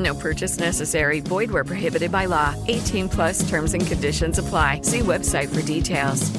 [0.00, 1.20] No purchase necessary.
[1.20, 2.54] Void where prohibited by law.
[2.68, 4.80] 18 plus terms and conditions apply.
[4.82, 6.30] See website for details.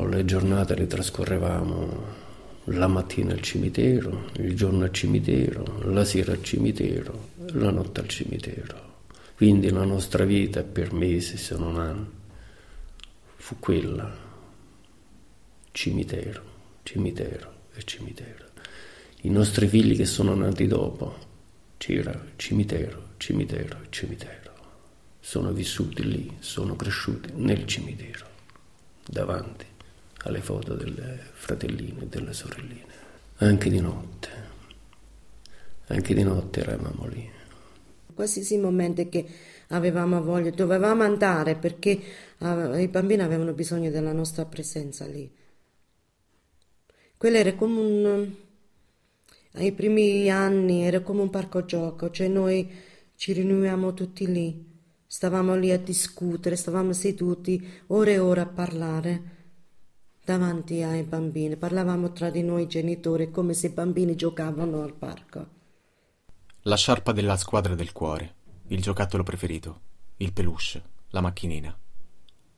[0.00, 2.26] Le giornate le trascorrevamo
[2.66, 8.08] la mattina al cimitero, il giorno al cimitero, la sera al cimitero, la notte al
[8.08, 8.86] cimitero.
[9.34, 12.06] Quindi la nostra vita per mesi, se non anni,
[13.36, 14.14] fu quella,
[15.72, 16.42] cimitero,
[16.84, 18.44] cimitero e cimitero.
[19.22, 21.27] I nostri figli che sono nati dopo,
[21.78, 24.52] c'era cimitero, cimitero cimitero.
[25.20, 28.26] Sono vissuti lì, sono cresciuti nel cimitero,
[29.06, 29.66] davanti
[30.24, 32.96] alle foto delle fratelline e delle sorelline.
[33.36, 34.28] Anche di notte,
[35.86, 37.30] anche di notte eravamo lì.
[38.14, 39.26] Qualsiasi momento che
[39.68, 42.00] avevamo voglia, dovevamo andare perché
[42.38, 45.30] uh, i bambini avevano bisogno della nostra presenza lì.
[47.16, 48.34] Quello era come un...
[49.58, 52.70] ai primi anni era come un parco gioco, cioè noi
[53.16, 54.64] ci riuniamo tutti lì,
[55.06, 59.36] stavamo lì a discutere, stavamo seduti ore e ore a parlare
[60.24, 65.46] davanti ai bambini, parlavamo tra di noi genitori come se i bambini giocavano al parco.
[66.62, 68.34] La sciarpa della squadra del cuore,
[68.68, 69.80] il giocattolo preferito,
[70.18, 71.76] il peluche, la macchinina.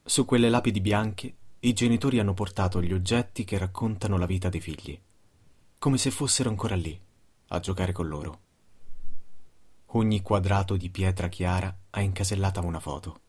[0.04, 4.60] Su quelle lapidi bianche i genitori hanno portato gli oggetti che raccontano la vita dei
[4.60, 4.98] figli,
[5.80, 7.00] come se fossero ancora lì,
[7.46, 8.40] a giocare con loro.
[9.92, 13.20] Ogni quadrato di pietra chiara ha incasellata una foto.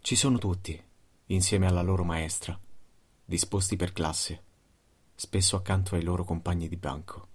[0.00, 0.78] Ci sono tutti,
[1.28, 2.60] insieme alla loro maestra,
[3.24, 4.44] disposti per classe,
[5.14, 7.28] spesso accanto ai loro compagni di banco.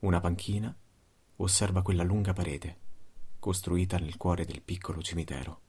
[0.00, 0.76] Una panchina
[1.36, 2.78] osserva quella lunga parete,
[3.38, 5.60] costruita nel cuore del piccolo cimitero.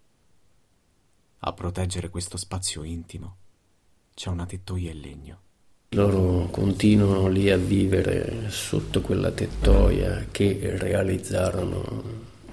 [1.37, 3.37] A proteggere questo spazio intimo
[4.15, 5.41] c'è una tettoia in legno.
[5.93, 12.03] Loro continuano lì a vivere sotto quella tettoia che realizzarono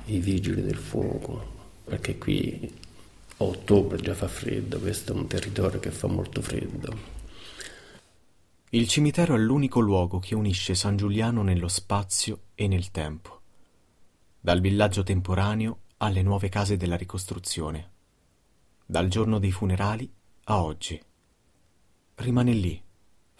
[0.06, 2.70] i vigili del fuoco, perché qui
[3.38, 6.94] a ottobre già fa freddo, questo è un territorio che fa molto freddo.
[8.68, 13.40] Il cimitero è l'unico luogo che unisce San Giuliano nello spazio e nel tempo,
[14.38, 17.90] dal villaggio temporaneo alle nuove case della ricostruzione,
[18.84, 20.12] dal giorno dei funerali
[20.44, 21.00] a oggi.
[22.16, 22.82] Rimane lì,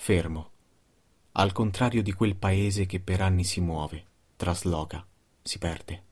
[0.02, 0.50] fermo,
[1.32, 5.06] al contrario di quel paese che per anni si muove, trasloca,
[5.42, 6.04] si perde.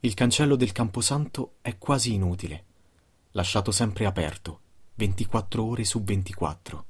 [0.00, 2.64] Il cancello del camposanto è quasi inutile,
[3.30, 4.60] lasciato sempre aperto,
[4.96, 6.86] 24 ore su 24.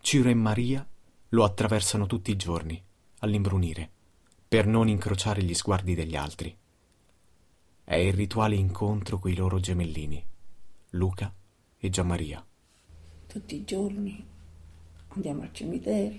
[0.00, 0.84] Ciro e Maria
[1.28, 2.82] lo attraversano tutti i giorni,
[3.20, 3.88] all'imbrunire,
[4.48, 6.54] per non incrociare gli sguardi degli altri.
[7.84, 10.22] È il rituale incontro coi loro gemellini,
[10.90, 11.32] Luca
[11.78, 12.44] e Gianmaria.
[13.28, 14.38] Tutti i giorni
[15.10, 16.16] andiamo al cimitero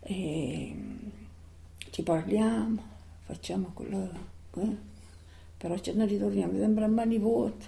[0.00, 0.76] e
[1.90, 2.82] ci parliamo,
[3.24, 4.10] facciamo quello
[4.54, 4.76] eh?
[5.56, 7.66] però ce ne ritorniamo sempre a mani vuote,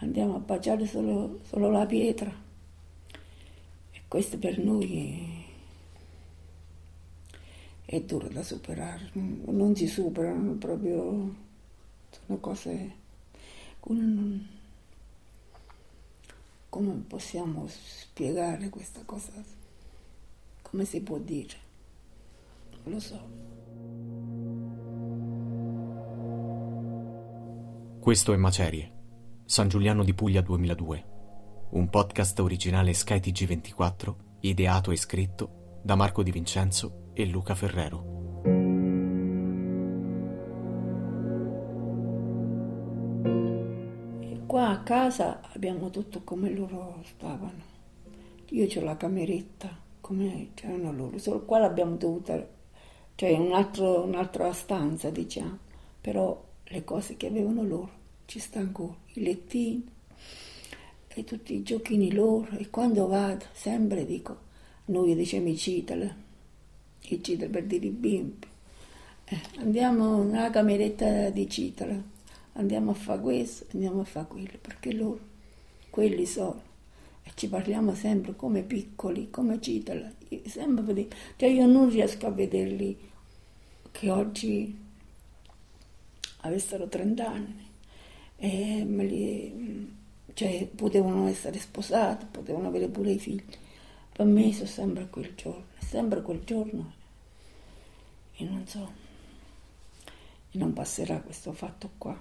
[0.00, 2.30] andiamo a baciare solo, solo la pietra.
[3.92, 5.46] E questo per noi
[7.86, 11.34] è, è duro da superare, non si superano proprio,
[12.10, 12.98] sono cose
[13.86, 14.46] non,
[16.70, 19.32] come possiamo spiegare questa cosa,
[20.62, 21.56] come si può dire,
[22.84, 23.38] non lo so.
[28.00, 28.92] Questo è Macerie,
[29.44, 31.04] San Giuliano di Puglia 2002,
[31.70, 38.19] un podcast originale Sky TG24, ideato e scritto da Marco Di Vincenzo e Luca Ferrero.
[44.90, 47.62] Casa abbiamo tutto come loro stavano.
[48.48, 49.68] Io ho la cameretta,
[50.00, 52.44] come c'erano loro, solo qua l'abbiamo dovuta,
[53.14, 55.58] cioè un altro, un'altra stanza diciamo,
[56.00, 57.90] però le cose che avevano loro
[58.24, 59.86] ci sta ancora, i lettini,
[61.06, 62.48] e tutti i giochini loro.
[62.56, 64.38] E quando vado sempre dico,
[64.86, 66.16] noi diciamo i citale,
[67.02, 68.48] i citale per dire i bimbi,
[69.26, 72.18] eh, andiamo nella cameretta di citale,
[72.54, 75.20] andiamo a fare questo, andiamo a fare quello, perché loro,
[75.90, 76.62] quelli sono,
[77.22, 80.16] e ci parliamo sempre come piccoli, come citale,
[80.46, 82.98] sempre, cioè io non riesco a vederli
[83.90, 84.78] che oggi
[86.42, 87.68] avessero 30 anni
[88.36, 89.98] e li
[90.34, 93.44] cioè potevano essere sposati, potevano avere pure i figli.
[94.12, 96.92] Per me sono sempre quel giorno, sempre quel giorno.
[98.36, 98.90] E non so,
[100.50, 102.16] e non passerà questo fatto qua.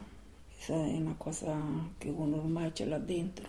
[0.67, 1.57] È una cosa
[1.97, 3.47] che uno ormai ce l'ha dentro,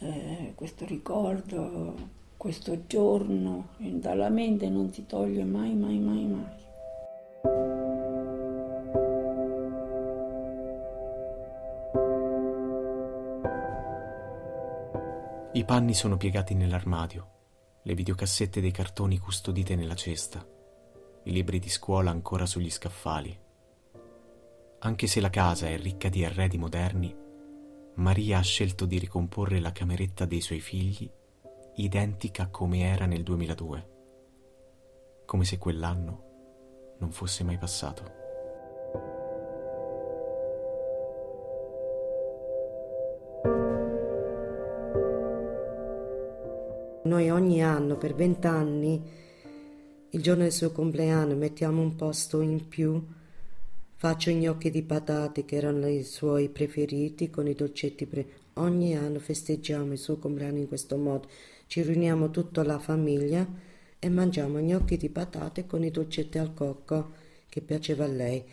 [0.00, 1.94] eh, questo ricordo,
[2.36, 6.56] questo giorno, dalla mente non si toglie mai, mai, mai, mai.
[15.52, 17.28] I panni sono piegati nell'armadio,
[17.82, 20.46] le videocassette dei cartoni custodite nella cesta,
[21.24, 23.46] i libri di scuola ancora sugli scaffali.
[24.80, 27.12] Anche se la casa è ricca di arredi moderni,
[27.94, 31.10] Maria ha scelto di ricomporre la cameretta dei suoi figli
[31.74, 33.88] identica come era nel 2002,
[35.26, 38.16] come se quell'anno non fosse mai passato.
[47.02, 49.02] Noi ogni anno, per vent'anni,
[50.10, 53.16] il giorno del suo compleanno, mettiamo un posto in più.
[54.00, 58.26] Faccio gnocchi di patate, che erano i suoi preferiti, con i dolcetti pre...
[58.54, 61.26] Ogni anno festeggiamo il suo compleanno in questo modo.
[61.66, 63.44] Ci riuniamo tutta la famiglia
[63.98, 67.10] e mangiamo gnocchi di patate con i dolcetti al cocco
[67.48, 68.44] che piaceva a lei.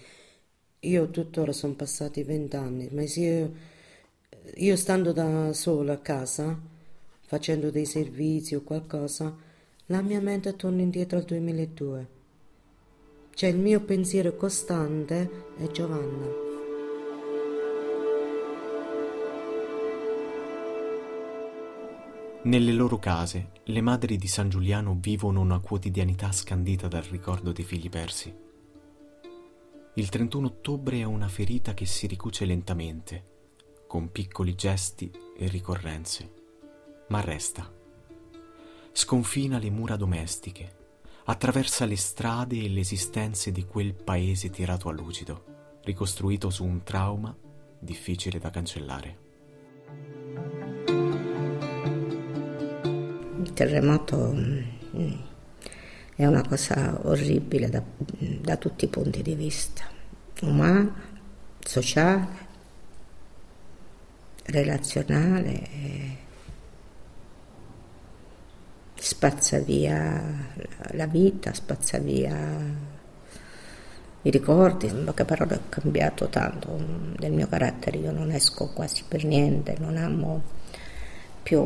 [0.80, 3.54] Io tuttora sono passati vent'anni, ma se io,
[4.56, 6.60] io stando da sola a casa
[7.22, 9.38] facendo dei servizi o qualcosa,
[9.86, 12.15] la mia mente torna indietro al 2002.
[13.36, 16.26] Cioè il mio pensiero costante è Giovanna.
[22.44, 27.64] Nelle loro case, le madri di San Giuliano vivono una quotidianità scandita dal ricordo dei
[27.64, 28.34] figli persi.
[29.94, 33.24] Il 31 ottobre è una ferita che si ricuce lentamente,
[33.86, 36.44] con piccoli gesti e ricorrenze
[37.08, 37.72] ma resta.
[38.92, 40.85] Sconfina le mura domestiche,
[41.26, 46.84] attraversa le strade e le esistenze di quel paese tirato a lucido, ricostruito su un
[46.84, 47.36] trauma
[47.80, 49.18] difficile da cancellare.
[53.44, 55.14] Il terremoto mm,
[56.16, 59.84] è una cosa orribile da, da tutti i punti di vista,
[60.42, 60.94] umano,
[61.60, 62.44] sociale,
[64.44, 66.25] relazionale
[69.06, 70.20] spazza via
[70.94, 72.34] la vita, spazza via
[74.24, 76.76] i ricordi, in poche parole ho cambiato tanto
[77.16, 80.42] del mio carattere, io non esco quasi per niente, non amo
[81.44, 81.62] più...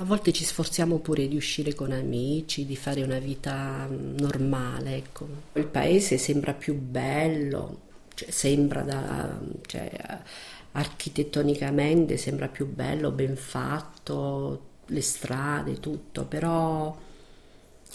[0.00, 5.26] A volte ci sforziamo pure di uscire con amici, di fare una vita normale, ecco.
[5.54, 7.80] Il paese sembra più bello,
[8.14, 9.40] cioè sembra da...
[9.66, 9.90] Cioè,
[10.72, 16.96] architettonicamente sembra più bello, ben fatto, le strade, tutto, però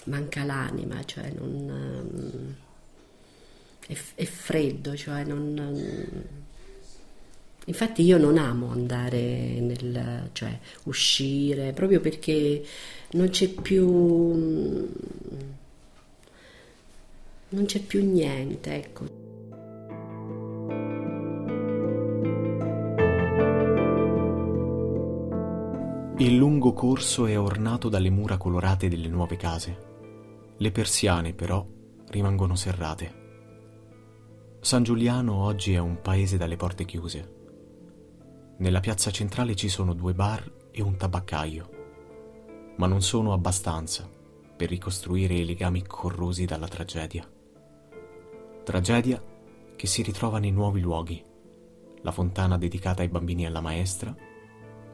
[0.06, 2.56] manca l'anima, cioè non,
[3.88, 6.24] è, è, freddo, cioè non,
[7.66, 12.64] infatti io non amo andare nel, cioè uscire, proprio perché
[13.12, 13.88] non c'è più,
[17.50, 19.23] non c'è più niente, ecco.
[26.18, 29.78] Il lungo corso è ornato dalle mura colorate delle nuove case.
[30.56, 31.66] Le persiane, però,
[32.10, 33.22] rimangono serrate.
[34.60, 37.34] San Giuliano oggi è un paese dalle porte chiuse.
[38.58, 41.70] Nella piazza centrale ci sono due bar e un tabaccaio,
[42.78, 44.08] ma non sono abbastanza
[44.56, 47.28] per ricostruire i legami corrosi dalla tragedia.
[48.64, 49.20] Tragedia
[49.76, 51.26] che si ritrova nei nuovi luoghi,
[52.02, 54.16] la fontana dedicata ai bambini e alla maestra,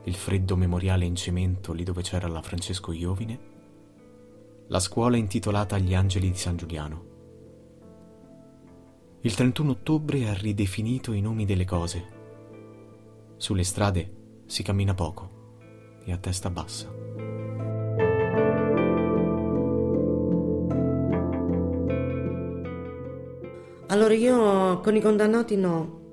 [0.04, 3.40] il freddo memoriale in cemento lì dove c'era la Francesco Iovine,
[4.68, 7.08] la scuola intitolata agli angeli di San Giuliano.
[9.22, 12.18] Il 31 ottobre ha ridefinito i nomi delle cose.
[13.38, 15.58] Sulle strade si cammina poco
[16.06, 16.88] e a testa bassa.
[23.88, 26.09] Allora io con i condannati no,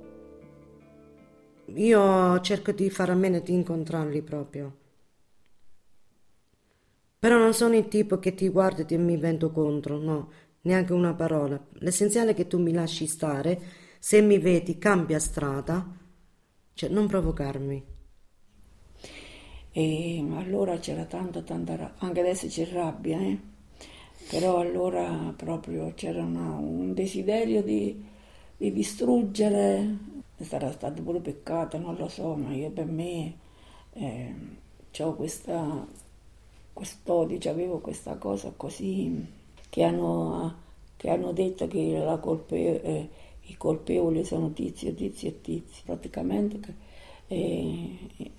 [1.76, 4.76] io cerco di fare a meno di incontrarli proprio.
[7.18, 10.30] Però non sono il tipo che ti guarda e mi vento contro, no,
[10.62, 11.61] neanche una parola.
[11.78, 13.61] L'essenziale è che tu mi lasci stare,
[13.99, 15.85] se mi vedi cambia strada,
[16.75, 17.85] cioè non provocarmi.
[19.73, 23.38] E allora c'era tanta, tanta rabbia, anche adesso c'è rabbia, eh?
[24.30, 28.02] però allora proprio c'era una, un desiderio di,
[28.56, 29.99] di distruggere,
[30.45, 33.35] sarà stato pure peccato, non lo so, ma io per me
[33.93, 34.35] eh,
[34.99, 35.87] ho questa,
[36.73, 39.26] quest'odio, avevo questa cosa così
[39.69, 40.55] che hanno,
[40.97, 43.09] che hanno detto che colpe, eh,
[43.43, 46.61] i colpevoli sono tizio, tizio e tizio, praticamente.
[46.61, 46.75] Che,
[47.28, 48.31] eh,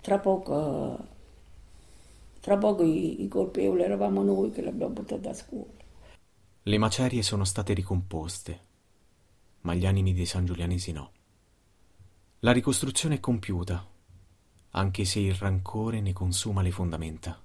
[0.00, 0.98] tra poco,
[2.40, 5.78] tra poco i, i colpevoli eravamo noi che l'abbiamo portata a scuola.
[6.62, 8.60] Le macerie sono state ricomposte,
[9.62, 11.12] ma gli animi dei San Giulianesi no.
[12.40, 13.86] La ricostruzione è compiuta,
[14.70, 17.40] anche se il rancore ne consuma le fondamenta.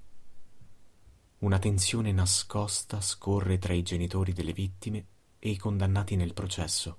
[1.39, 5.05] Una tensione nascosta scorre tra i genitori delle vittime
[5.39, 6.97] e i condannati nel processo.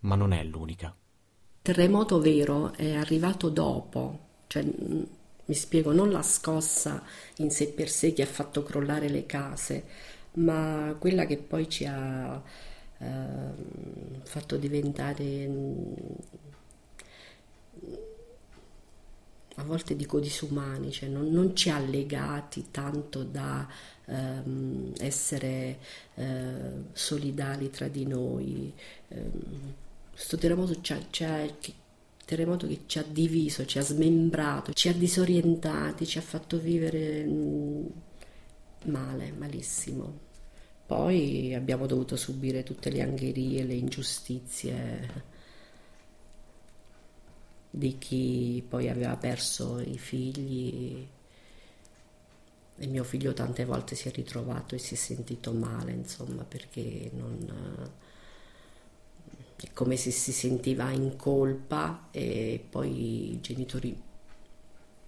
[0.00, 0.94] Ma non è l'unica
[1.66, 5.02] terremoto vero è arrivato dopo, cioè mm,
[5.46, 7.02] mi spiego, non la scossa
[7.38, 9.84] in sé per sé che ha fatto crollare le case,
[10.34, 12.40] ma quella che poi ci ha
[12.98, 13.06] eh,
[14.36, 15.92] fatto diventare mm,
[19.56, 23.66] a volte dico disumani, cioè non, non, ci ha legati tanto da
[24.04, 25.78] ehm, essere
[26.14, 28.72] eh, solidali tra di noi.
[29.08, 29.74] Ehm,
[30.12, 31.46] questo terremoto, ci ha, ci ha,
[32.26, 37.24] terremoto che ci ha diviso, ci ha smembrato, ci ha disorientati, ci ha fatto vivere
[37.24, 37.86] mm,
[38.84, 40.25] male, malissimo.
[40.86, 45.34] Poi abbiamo dovuto subire tutte le angherie, le ingiustizie
[47.68, 51.06] di chi poi aveva perso i figli
[52.78, 57.10] e mio figlio tante volte si è ritrovato e si è sentito male, insomma, perché
[57.14, 57.94] non
[59.56, 63.98] è come se si sentiva in colpa e poi i genitori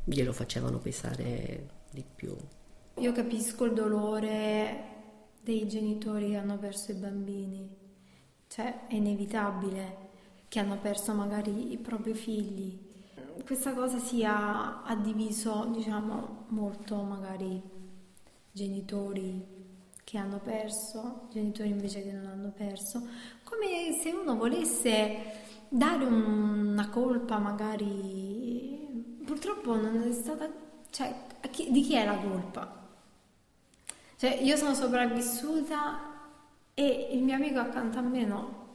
[0.04, 2.34] glielo facevano pesare di più.
[2.96, 4.96] Io capisco il dolore
[5.48, 7.74] dei genitori hanno perso i bambini,
[8.48, 9.96] cioè è inevitabile
[10.46, 12.78] che hanno perso magari i propri figli.
[13.46, 17.62] Questa cosa si ha, ha diviso, diciamo, molto magari
[18.52, 19.42] genitori
[20.04, 23.06] che hanno perso, genitori invece che non hanno perso,
[23.42, 25.16] come se uno volesse
[25.70, 30.46] dare una colpa magari, purtroppo non è stata,
[30.90, 31.10] cioè
[31.50, 32.77] chi, di chi è la colpa?
[34.18, 36.00] Cioè io sono sopravvissuta
[36.74, 38.66] e il mio amico accanto a me no.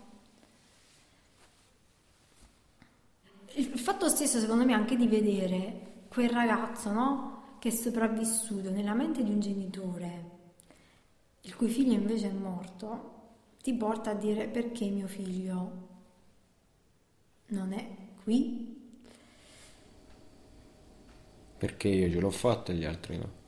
[3.56, 7.58] Il fatto stesso secondo me anche di vedere quel ragazzo, no?
[7.60, 10.32] Che è sopravvissuto nella mente di un genitore
[11.46, 13.12] il cui figlio invece è morto,
[13.62, 15.72] ti porta a dire perché mio figlio
[17.48, 17.86] non è
[18.24, 18.82] qui?
[21.58, 23.43] Perché io ce l'ho fatta e gli altri no.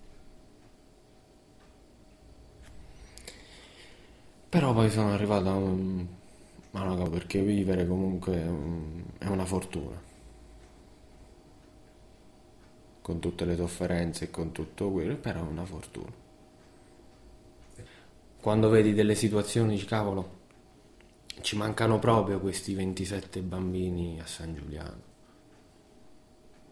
[4.56, 6.06] Però poi sono arrivato a un...
[6.72, 8.42] a una cosa, perché vivere comunque
[9.18, 10.02] è una fortuna.
[13.02, 16.24] Con tutte le sofferenze e con tutto quello, però è una fortuna
[18.46, 20.42] quando vedi delle situazioni, cavolo,
[21.42, 25.02] ci mancano proprio questi 27 bambini a San Giuliano.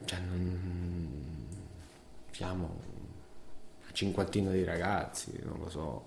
[0.05, 1.47] Cioè, non...
[2.29, 2.79] siamo
[3.87, 6.05] a cinquantina di ragazzi, non lo so.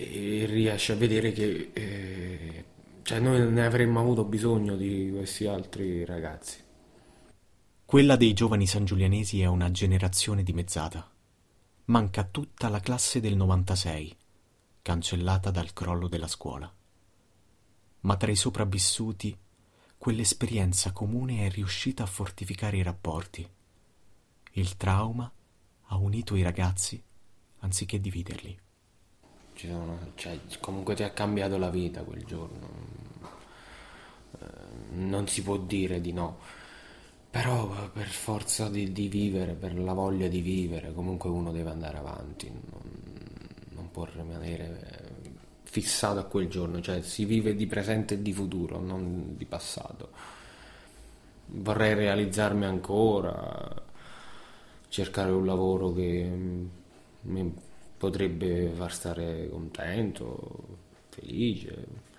[0.00, 2.64] E riesci a vedere che eh,
[3.02, 6.58] cioè noi ne avremmo avuto bisogno di questi altri ragazzi.
[7.84, 11.10] Quella dei giovani sangiulianesi è una generazione dimezzata
[11.88, 14.14] manca tutta la classe del 96,
[14.82, 16.70] cancellata dal crollo della scuola.
[18.00, 19.36] Ma tra i sopravvissuti,
[19.96, 23.48] quell'esperienza comune è riuscita a fortificare i rapporti.
[24.52, 25.32] Il trauma
[25.86, 27.02] ha unito i ragazzi
[27.60, 28.60] anziché dividerli.
[29.66, 32.68] Sono, cioè, comunque ti ha cambiato la vita quel giorno.
[34.40, 34.46] Eh,
[34.90, 36.38] non si può dire di no
[37.30, 41.98] però per forza di, di, vivere, per la voglia di vivere, comunque uno deve andare
[41.98, 42.82] avanti, non,
[43.74, 45.16] non può rimanere
[45.62, 50.10] fissato a quel giorno, cioè si vive di presente e di futuro, non di passato.
[51.46, 53.74] Vorrei realizzarmi ancora,
[54.88, 56.30] cercare un lavoro che
[57.20, 57.54] mi
[57.98, 60.78] potrebbe far stare contento,
[61.10, 62.16] felice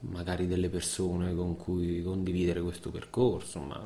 [0.00, 3.82] magari delle persone con cui condividere questo percorso, ma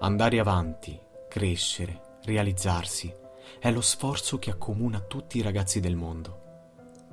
[0.00, 3.12] Andare avanti, crescere, realizzarsi
[3.58, 6.43] è lo sforzo che accomuna tutti i ragazzi del mondo.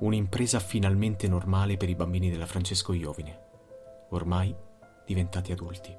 [0.02, 3.38] Un'impresa finalmente normale per i bambini della Francesco Iovine,
[4.08, 4.52] ormai
[5.06, 5.96] diventati adulti.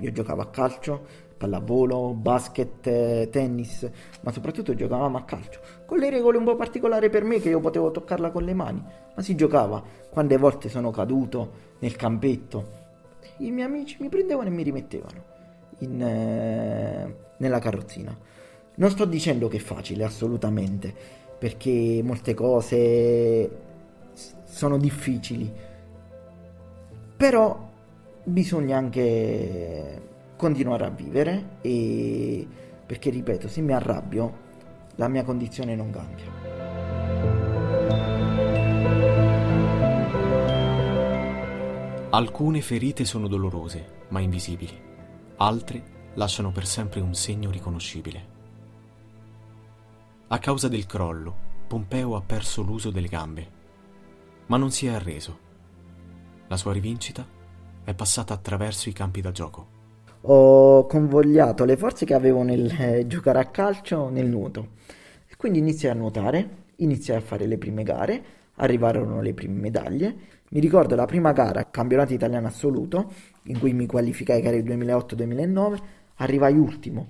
[0.00, 1.06] Io giocavo a calcio,
[1.38, 7.24] pallavolo, basket, tennis, ma soprattutto giocavamo a calcio, con le regole un po' particolari per
[7.24, 9.82] me che io potevo toccarla con le mani, ma si giocava.
[10.10, 12.72] Quante volte sono caduto nel campetto,
[13.38, 15.24] i miei amici mi prendevano e mi rimettevano
[15.78, 18.14] in, eh, nella carrozzina.
[18.74, 23.50] Non sto dicendo che è facile, assolutamente, perché molte cose
[24.44, 25.52] sono difficili,
[27.16, 27.68] però
[28.22, 30.02] bisogna anche
[30.36, 32.46] continuare a vivere e
[32.86, 34.48] perché ripeto, se mi arrabbio
[34.94, 36.38] la mia condizione non cambia.
[42.10, 44.88] Alcune ferite sono dolorose, ma invisibili
[45.42, 45.82] altre
[46.14, 48.29] lasciano per sempre un segno riconoscibile.
[50.32, 51.34] A causa del crollo,
[51.66, 53.48] Pompeo ha perso l'uso delle gambe,
[54.46, 55.38] ma non si è arreso.
[56.48, 57.26] La sua rivincita
[57.84, 59.78] è passata attraverso i campi da gioco.
[60.22, 64.78] Ho convogliato le forze che avevo nel eh, giocare a calcio nel nuoto
[65.40, 68.22] quindi iniziai a nuotare, iniziai a fare le prime gare,
[68.56, 70.14] arrivarono le prime medaglie.
[70.50, 73.10] Mi ricordo la prima gara, campionato italiano assoluto,
[73.44, 75.78] in cui mi qualificai era il 2008-2009,
[76.16, 77.08] arrivai ultimo.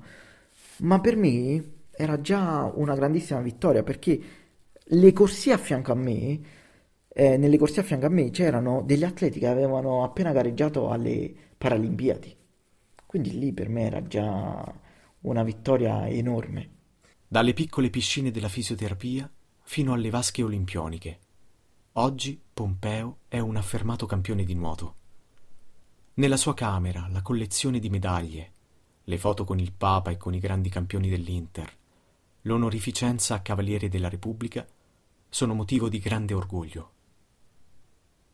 [0.83, 1.65] Ma per me
[2.01, 4.21] era già una grandissima vittoria perché
[4.83, 6.41] le corsie a fianco a me,
[7.09, 11.33] eh, nelle corsie a fianco a me c'erano degli atleti che avevano appena gareggiato alle
[11.59, 12.35] Paralimpiadi.
[13.05, 14.75] Quindi lì per me era già
[15.21, 16.71] una vittoria enorme.
[17.29, 19.31] Dalle piccole piscine della fisioterapia
[19.63, 21.19] fino alle vasche olimpioniche.
[21.95, 24.95] Oggi Pompeo è un affermato campione di nuoto.
[26.15, 28.53] Nella sua camera la collezione di medaglie,
[29.05, 31.79] le foto con il Papa e con i grandi campioni dell'Inter,
[32.43, 34.67] l'onorificenza a Cavaliere della Repubblica
[35.29, 36.93] sono motivo di grande orgoglio.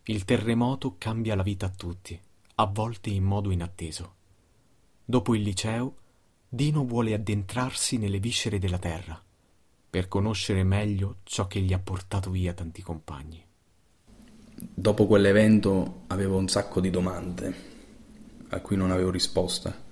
[0.04, 2.18] Il terremoto cambia la vita a tutti,
[2.56, 4.14] a volte in modo inatteso.
[5.04, 5.96] Dopo il liceo,
[6.48, 9.20] Dino vuole addentrarsi nelle viscere della terra,
[9.90, 13.44] per conoscere meglio ciò che gli ha portato via tanti compagni.
[14.54, 17.54] Dopo quell'evento avevo un sacco di domande
[18.48, 19.84] a cui non avevo risposta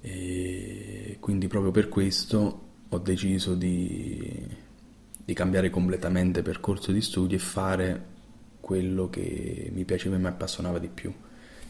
[0.00, 4.46] e quindi proprio per questo ho deciso di,
[5.24, 8.04] di cambiare completamente percorso di studi e fare
[8.60, 11.12] quello che mi piaceva e mi appassionava di più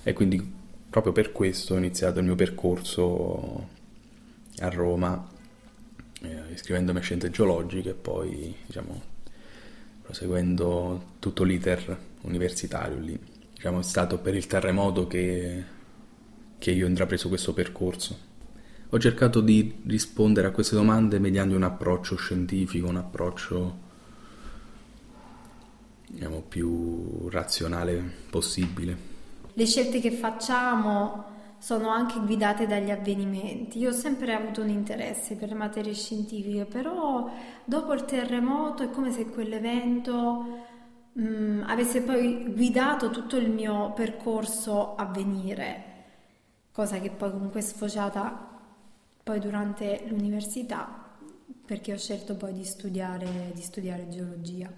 [0.02, 3.68] e quindi proprio per questo ho iniziato il mio percorso
[4.58, 5.28] a Roma
[6.22, 9.02] eh, iscrivendomi a scienze geologiche e poi diciamo
[10.02, 13.18] proseguendo tutto l'iter universitario lì
[13.54, 15.78] diciamo è stato per il terremoto che
[16.60, 18.28] che io ho intrapreso questo percorso.
[18.92, 23.78] Ho cercato di rispondere a queste domande mediante un approccio scientifico, un approccio
[26.08, 28.96] diciamo, più razionale possibile.
[29.52, 31.24] Le scelte che facciamo
[31.58, 33.78] sono anche guidate dagli avvenimenti.
[33.78, 37.30] Io ho sempre avuto un interesse per le materie scientifiche, però
[37.64, 40.64] dopo il terremoto è come se quell'evento
[41.12, 45.84] mh, mm, avesse poi guidato tutto il mio percorso a venire
[46.72, 48.49] cosa che poi comunque è sfociata
[49.22, 51.08] poi durante l'università
[51.64, 54.68] perché ho scelto poi di studiare, di studiare geologia.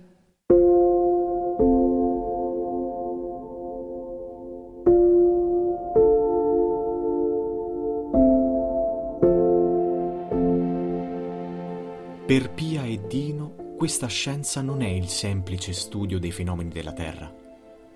[12.26, 17.33] Per Pia e Dino questa scienza non è il semplice studio dei fenomeni della Terra,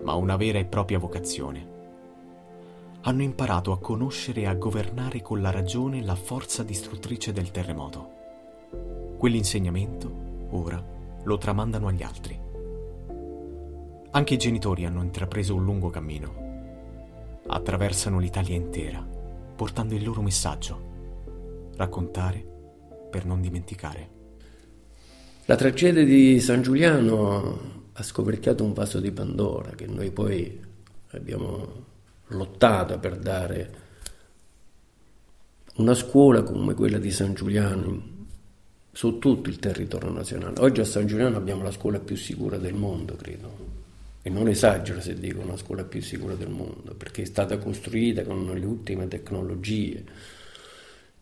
[0.03, 1.76] ma una vera e propria vocazione
[3.07, 9.15] hanno imparato a conoscere e a governare con la ragione la forza distruttrice del terremoto.
[9.17, 10.83] Quell'insegnamento, ora,
[11.23, 12.37] lo tramandano agli altri.
[14.11, 17.39] Anche i genitori hanno intrapreso un lungo cammino.
[17.47, 19.01] Attraversano l'Italia intera,
[19.55, 21.71] portando il loro messaggio.
[21.77, 22.45] Raccontare
[23.09, 24.09] per non dimenticare.
[25.45, 30.61] La tragedia di San Giuliano ha scoperchiato un vaso di Pandora che noi poi
[31.11, 31.95] abbiamo
[32.27, 33.85] lottato per dare
[35.75, 38.15] una scuola come quella di San Giuliano
[38.91, 40.59] su tutto il territorio nazionale.
[40.61, 43.75] Oggi a San Giuliano abbiamo la scuola più sicura del mondo, credo.
[44.23, 48.23] E non esagero se dico una scuola più sicura del mondo, perché è stata costruita
[48.23, 50.03] con le ultime tecnologie.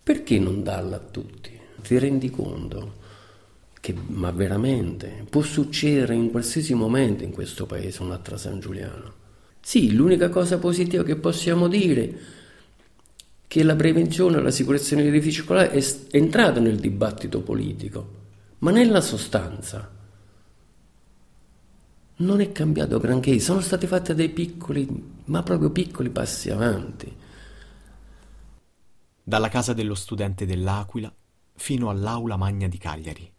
[0.01, 1.59] Perché non darla a tutti?
[1.81, 3.03] Ti rendi conto?
[3.81, 9.24] Che, ma veramente può succedere in qualsiasi momento in questo paese un'altra San Giuliano.
[9.65, 12.15] Sì, l'unica cosa positiva che possiamo dire è
[13.47, 18.09] che la prevenzione e la sicurezza negli edifici scolari è entrata nel dibattito politico,
[18.59, 19.91] ma nella sostanza
[22.17, 24.87] non è cambiato granché, sono stati fatti dei piccoli,
[25.25, 27.11] ma proprio piccoli passi avanti.
[29.23, 31.11] Dalla casa dello studente dell'Aquila
[31.55, 33.33] fino all'aula magna di Cagliari.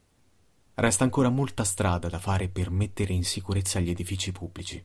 [0.75, 4.85] Resta ancora molta strada da fare per mettere in sicurezza gli edifici pubblici.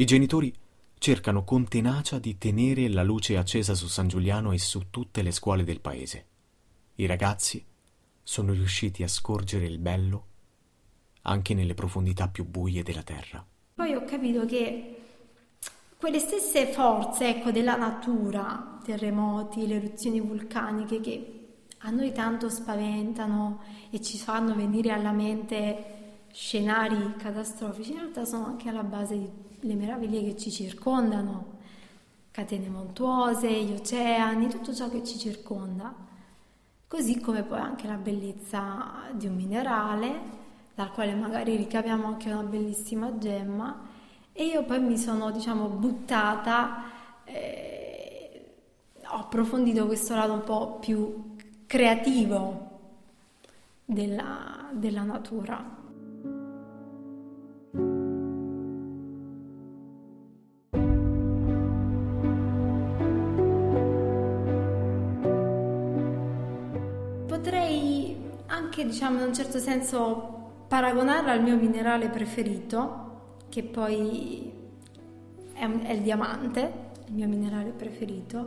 [0.00, 0.54] I genitori
[0.96, 5.32] cercano con tenacia di tenere la luce accesa su San Giuliano e su tutte le
[5.32, 6.26] scuole del paese.
[6.94, 7.66] I ragazzi
[8.22, 10.26] sono riusciti a scorgere il bello
[11.22, 13.44] anche nelle profondità più buie della terra.
[13.74, 15.00] Poi ho capito che
[15.98, 21.46] quelle stesse forze ecco, della natura, terremoti, le eruzioni vulcaniche che
[21.78, 28.46] a noi tanto spaventano e ci fanno venire alla mente scenari catastrofici, in realtà sono
[28.46, 31.56] anche alla base delle meraviglie che ci circondano,
[32.30, 35.92] catene montuose, gli oceani, tutto ciò che ci circonda,
[36.86, 40.36] così come poi anche la bellezza di un minerale,
[40.74, 43.86] dal quale magari ricaviamo anche una bellissima gemma,
[44.32, 46.84] e io poi mi sono, diciamo, buttata,
[47.24, 48.54] eh,
[49.04, 51.34] ho approfondito questo lato un po' più
[51.66, 52.66] creativo
[53.84, 55.77] della, della natura.
[68.88, 74.52] Diciamo, in un certo senso paragonarla al mio minerale preferito, che poi
[75.52, 76.72] è, un, è il diamante,
[77.06, 78.46] il mio minerale preferito,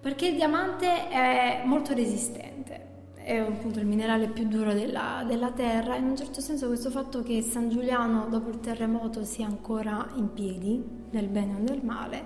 [0.00, 5.96] perché il diamante è molto resistente, è appunto il minerale più duro della, della, terra.
[5.96, 10.32] In un certo senso questo fatto che San Giuliano dopo il terremoto sia ancora in
[10.32, 12.24] piedi, nel bene o nel male,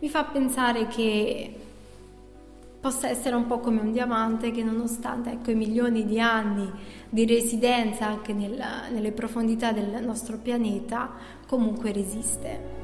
[0.00, 1.73] mi fa pensare che
[2.84, 6.70] possa essere un po' come un diamante che nonostante ecco, i milioni di anni
[7.08, 11.12] di residenza anche nel, nelle profondità del nostro pianeta,
[11.46, 12.83] comunque resiste.